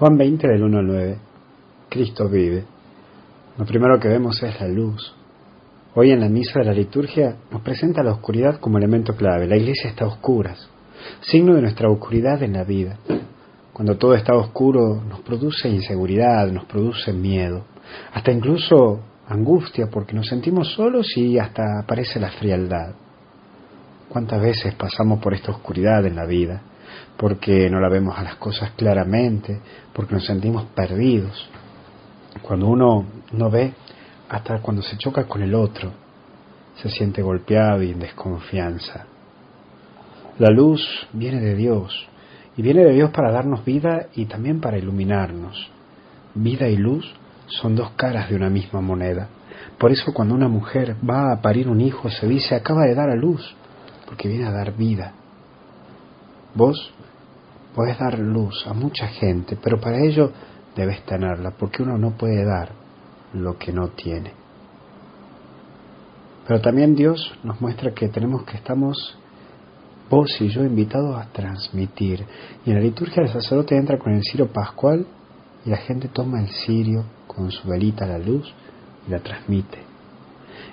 [0.00, 1.18] Juan 20 del 1 al 9.
[1.90, 2.64] Cristo vive.
[3.58, 5.14] Lo primero que vemos es la luz.
[5.94, 9.46] Hoy en la misa de la liturgia nos presenta la oscuridad como elemento clave.
[9.46, 10.70] La iglesia está a oscuras,
[11.20, 12.96] signo de nuestra oscuridad en la vida.
[13.74, 17.66] Cuando todo está oscuro nos produce inseguridad, nos produce miedo,
[18.14, 22.94] hasta incluso angustia porque nos sentimos solos y hasta aparece la frialdad.
[24.08, 26.62] ¿Cuántas veces pasamos por esta oscuridad en la vida?
[27.16, 29.60] Porque no la vemos a las cosas claramente,
[29.92, 31.48] porque nos sentimos perdidos.
[32.42, 33.74] Cuando uno no ve,
[34.28, 35.92] hasta cuando se choca con el otro,
[36.76, 39.06] se siente golpeado y en desconfianza.
[40.38, 40.82] La luz
[41.12, 42.08] viene de Dios,
[42.56, 45.70] y viene de Dios para darnos vida y también para iluminarnos.
[46.34, 47.12] Vida y luz
[47.46, 49.28] son dos caras de una misma moneda.
[49.78, 53.10] Por eso cuando una mujer va a parir un hijo se dice acaba de dar
[53.10, 53.54] a luz,
[54.06, 55.14] porque viene a dar vida.
[56.54, 56.92] Vos
[57.74, 60.32] podés dar luz a mucha gente, pero para ello
[60.76, 62.72] debes tenerla, porque uno no puede dar
[63.34, 64.32] lo que no tiene.
[66.46, 69.16] Pero también Dios nos muestra que tenemos que estamos
[70.10, 72.24] vos y yo invitados a transmitir.
[72.66, 75.06] Y en la liturgia el sacerdote entra con el cirio pascual
[75.64, 78.52] y la gente toma el cirio con su velita la luz
[79.06, 79.89] y la transmite.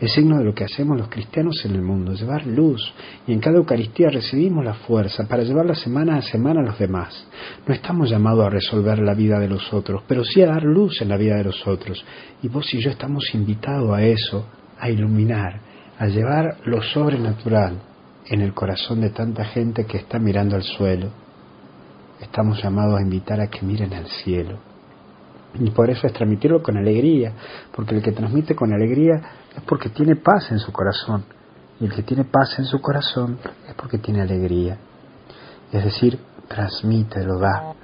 [0.00, 2.80] Es signo de lo que hacemos los cristianos en el mundo, llevar luz,
[3.26, 7.26] y en cada Eucaristía recibimos la fuerza para llevarla semana a semana a los demás.
[7.66, 11.02] No estamos llamados a resolver la vida de los otros, pero sí a dar luz
[11.02, 12.02] en la vida de los otros.
[12.42, 14.46] Y vos y yo estamos invitados a eso,
[14.78, 15.60] a iluminar,
[15.98, 17.82] a llevar lo sobrenatural
[18.26, 21.10] en el corazón de tanta gente que está mirando al suelo.
[22.22, 24.70] Estamos llamados a invitar a que miren al cielo
[25.58, 27.32] y por eso es transmitirlo con alegría,
[27.74, 29.20] porque el que transmite con alegría
[29.56, 31.24] es porque tiene paz en su corazón.
[31.80, 34.76] Y el que tiene paz en su corazón es porque tiene alegría.
[35.72, 37.74] Es decir, transmite, lo da.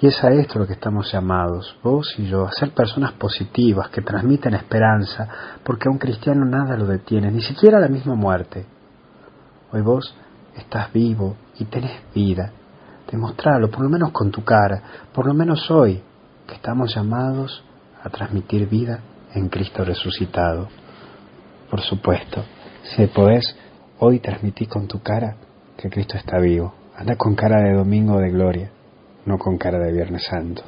[0.00, 3.88] Y es a esto lo que estamos llamados, vos y yo, a ser personas positivas,
[3.88, 5.28] que transmiten esperanza,
[5.64, 8.64] porque a un cristiano nada lo detiene, ni siquiera la misma muerte.
[9.72, 10.14] Hoy vos
[10.56, 12.52] estás vivo y tenés vida.
[13.10, 14.82] Demostralo, por lo menos con tu cara,
[15.12, 16.02] por lo menos hoy,
[16.46, 17.64] que estamos llamados
[18.02, 19.00] a transmitir vida
[19.34, 20.68] en Cristo resucitado.
[21.70, 22.44] Por supuesto,
[22.96, 23.56] si podés
[23.98, 25.36] hoy transmitir con tu cara
[25.76, 26.72] que Cristo está vivo.
[26.96, 28.70] Anda con cara de domingo de gloria,
[29.26, 30.62] no con cara de Viernes Santo.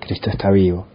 [0.00, 0.86] Cristo está vivo.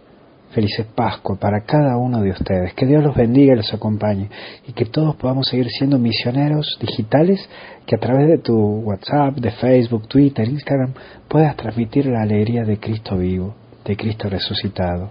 [0.50, 2.72] Felices Pascua para cada uno de ustedes.
[2.74, 4.28] Que Dios los bendiga y los acompañe.
[4.66, 7.48] Y que todos podamos seguir siendo misioneros digitales
[7.86, 10.94] que a través de tu WhatsApp, de Facebook, Twitter, Instagram
[11.28, 13.54] puedas transmitir la alegría de Cristo vivo
[13.88, 15.08] de Cristo resucitado,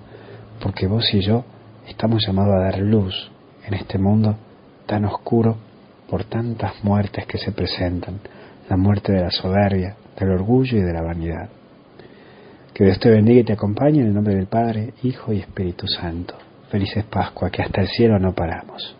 [0.61, 1.43] porque vos y yo
[1.87, 3.31] estamos llamados a dar luz
[3.67, 4.35] en este mundo
[4.85, 5.57] tan oscuro
[6.09, 8.19] por tantas muertes que se presentan,
[8.69, 11.49] la muerte de la soberbia, del orgullo y de la vanidad.
[12.73, 15.87] Que Dios te bendiga y te acompañe en el nombre del Padre, Hijo y Espíritu
[15.87, 16.35] Santo.
[16.69, 18.95] Felices Pascua, que hasta el cielo no paramos.